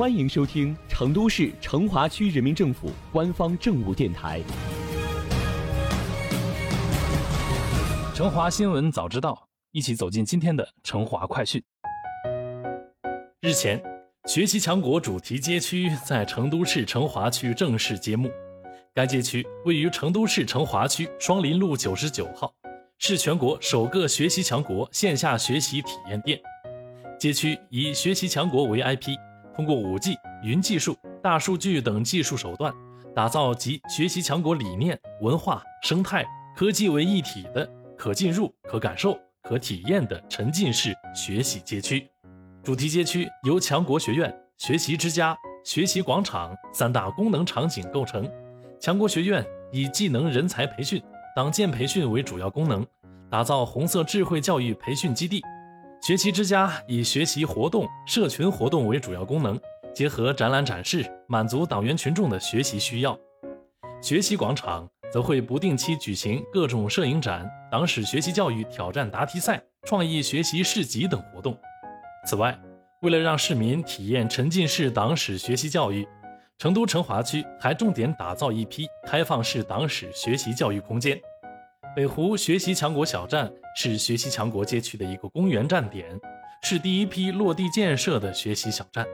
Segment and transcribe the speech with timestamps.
[0.00, 4.40] 欢迎收听成都市成华区人民政府官方政务电台
[8.16, 9.34] 《成华新闻早知道》，
[9.72, 11.62] 一起走进今天的成华快讯。
[13.42, 13.78] 日前，
[14.24, 18.30] 学习强国主题街区在成都市成华区正式揭幕。
[18.94, 22.50] 该街区位于成都市成华区双林路九十九号，
[22.96, 26.40] 是全国首个学习强国线下学习体验店。
[27.18, 29.14] 街区以学习强国为 IP。
[29.54, 32.72] 通过 5G、云技术、大数据等技术手段，
[33.14, 36.24] 打造集学习强国理念、文化、生态、
[36.56, 42.08] 科技为一体的可进入、可感受、可体验的沉浸式学习街区。
[42.62, 48.30] 主题街区由强国学院、学习之家、学习广场三大功能场景构成。
[48.78, 51.02] 强国学院以技能人才培训、
[51.34, 52.86] 党建培训为主要功能，
[53.30, 55.42] 打造红色智慧教育培训基地。
[56.02, 59.60] 学习之家以学习活动、社群活动为主要功能，
[59.94, 63.16] 结合展览展示，满足党员群众的学习需要。
[64.00, 71.54] 学习广场则会不定期举行各种摄影展、党史学习教育挑战答题赛、创意学习市集等活动。
[72.26, 72.58] 此外，
[73.02, 76.08] 为了让市民体验沉浸式党史学习教育，
[76.56, 81.20] 成都成华区还重点打造一批开放式党史学习教育空间。
[81.96, 86.06] 北湖学习强国小站是学习强国街区的一个公园站点，
[86.62, 89.04] 是第一批落地建设的学习小站。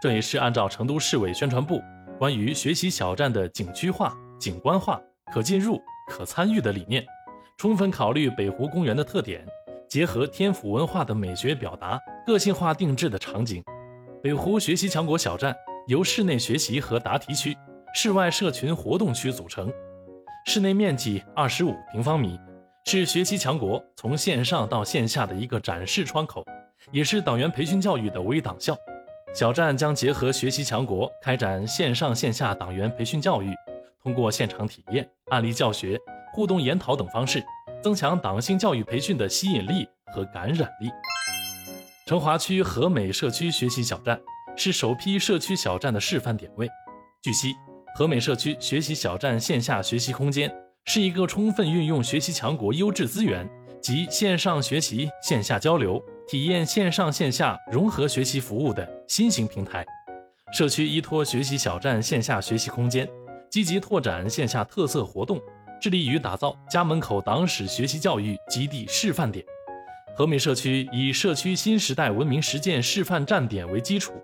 [0.00, 1.82] 这也是按照成都市委宣传部
[2.16, 5.00] 关于学习小站的景区化、景观化、
[5.32, 7.04] 可进入、可参与的理念，
[7.58, 9.44] 充分考虑北湖公园的特点，
[9.88, 13.60] 结合天府文化的美学表达，个性化定制的场景。
[14.22, 15.52] 北湖学习强国小站
[15.88, 17.56] 由室内学习和答题区、
[17.92, 19.68] 室外社群活动区组成。
[20.46, 22.38] 室内面积二十五平方米，
[22.84, 26.44] 是学习强国从线上到线下的一个展示窗口，
[26.92, 28.76] 也是党员培训教育的微党校。
[29.34, 33.54] 小站将结合学习强国开展线上线下党员培训教育，
[34.02, 35.98] 通过现场体验、案例教学、
[36.34, 37.42] 互动研讨等方式，
[37.82, 40.90] 增强党性教育培训的吸引力和感染力。
[42.06, 44.20] 成华区和美社区学习小站
[44.56, 46.68] 是首批社区小站的示范点位。
[47.22, 47.54] 据悉。
[47.94, 50.52] 和美社区学习小站线下学习空间
[50.86, 53.48] 是一个充分运用学习强国优质资源
[53.80, 59.86] 及线上学习、线下交流、体验线上线下融合学习服务的新型平台。
[60.52, 63.08] 社区依托学习小站线下学习空间，
[63.48, 65.40] 积极拓展线下特色活动，
[65.80, 69.44] 致力于打造家门口党史学习教育基地示范点。
[70.16, 74.14] 和美社区以社区新时代文明实践示范站点为基础，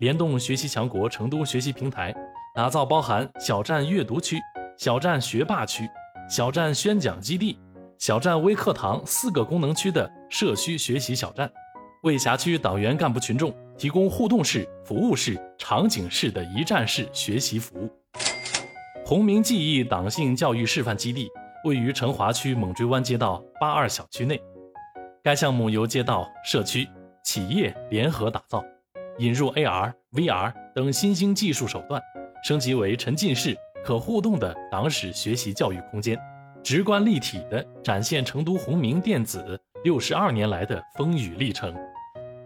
[0.00, 2.12] 联动学习强国成都学习平台。
[2.54, 4.38] 打造包含小站阅读区、
[4.76, 5.88] 小站学霸区、
[6.28, 7.58] 小站宣讲基地、
[7.96, 11.50] 小站微课堂四个功能区的社区学习小站，
[12.02, 17.88] 为辖区党员干部群众提供互动式、服务式、场景式的一站式学习服务。
[19.02, 21.30] 红明记忆党性教育示范基地
[21.64, 24.38] 位于成华区猛追湾街道八二小区内，
[25.22, 26.86] 该项目由街道、社区、
[27.24, 28.62] 企业联合打造，
[29.16, 31.98] 引入 AR、VR 等新兴技术手段。
[32.42, 36.18] 升级为沉浸式、可互动的党史学习教育空间，
[36.62, 41.72] 直观立体地展现成都红明电子六十二年来的风雨历程。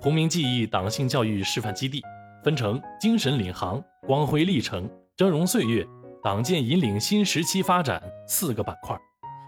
[0.00, 2.00] 红明记忆党性教育示范基地
[2.44, 5.84] 分成精神领航、光辉历程、峥嵘岁月、
[6.22, 8.96] 党建引领新时期发展四个板块，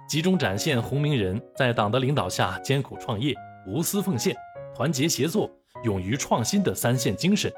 [0.09, 3.32] 集中展现红明人在党的领导下艰苦创业、
[3.66, 4.36] 无私奉献、
[4.74, 5.48] 团结协作、
[5.84, 7.50] 勇于创新的三线精神。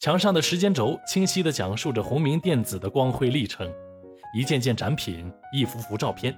[0.00, 3.70] 墙上的时间轴清晰地讲述着鸿明电子的光辉历程，
[4.34, 6.34] 一件件展品，一幅幅照片，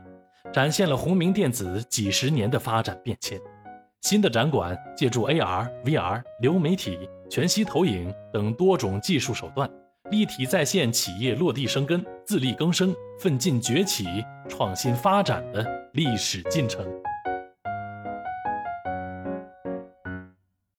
[0.52, 3.40] 展现了鸿明电子几十年的发展变迁。
[4.00, 9.70] 新的展馆借助 AR、VR、流媒体、全息投影等多种技术手段，
[10.10, 16.84] 立体再现企业落地生根、自力更生、奋进崛起、创新发展的历史进程。